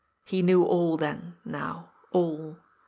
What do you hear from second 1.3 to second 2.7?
now, all.